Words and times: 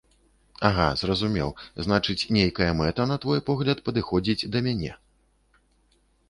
Ага, 0.69 0.85
зразумеў, 1.01 1.49
значыць, 1.87 2.27
нейкая 2.37 2.71
мэта, 2.79 3.07
на 3.13 3.19
твой 3.27 3.39
погляд, 3.51 3.77
падыходзіць 3.91 4.47
да 4.57 4.65
мяне. 4.71 4.91